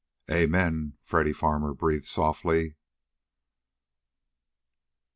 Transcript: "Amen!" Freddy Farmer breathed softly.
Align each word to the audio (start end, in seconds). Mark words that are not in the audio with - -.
"Amen!" 0.31 0.97
Freddy 1.03 1.31
Farmer 1.31 1.75
breathed 1.75 2.07
softly. 2.07 2.75